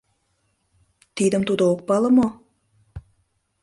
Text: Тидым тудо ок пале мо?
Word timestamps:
Тидым 1.15 1.41
тудо 1.49 1.63
ок 1.73 1.79
пале 1.87 2.09
мо? 2.17 2.27